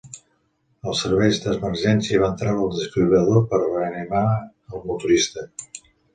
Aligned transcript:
Els 0.91 1.01
serveis 1.03 1.39
d'emergència 1.43 2.21
van 2.23 2.33
treure 2.39 2.63
el 2.69 2.73
desfibril·lador 2.79 3.45
per 3.53 3.61
reanimar 3.67 4.25
el 4.35 4.83
motorista. 4.91 5.47